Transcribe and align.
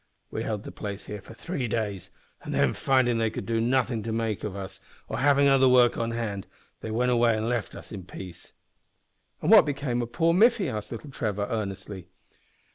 We 0.31 0.41
held 0.41 0.63
the 0.63 0.71
place 0.71 1.05
here 1.05 1.21
for 1.21 1.35
three 1.35 1.67
days, 1.67 2.09
an' 2.43 2.53
then 2.53 2.73
findin' 2.73 3.19
they 3.19 3.29
could 3.29 3.47
make 3.47 3.61
nothin' 3.61 4.07
of 4.43 4.55
us, 4.55 4.81
or 5.07 5.19
havin' 5.19 5.47
other 5.47 5.69
work 5.69 5.95
on 5.95 6.09
hand, 6.09 6.47
they 6.79 6.89
went 6.89 7.11
away 7.11 7.37
an' 7.37 7.47
left 7.47 7.75
us 7.75 7.91
in 7.91 8.05
peace." 8.05 8.53
"An' 9.43 9.51
what 9.51 9.63
became 9.67 10.01
o' 10.01 10.07
poor 10.07 10.33
Miffy?" 10.33 10.67
asked 10.67 10.91
little 10.91 11.11
Trevor, 11.11 11.45
earnestly. 11.51 12.07